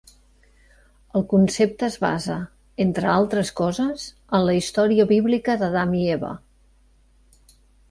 El 1.19 1.25
concepte 1.33 1.85
es 1.87 1.97
basa, 2.05 2.37
entre 2.87 3.11
altres 3.17 3.53
coses, 3.61 4.07
en 4.39 4.49
la 4.49 4.57
història 4.63 5.07
bíblica 5.15 5.59
d'Adam 5.63 5.97
i 6.01 6.05
Eva. 6.19 6.35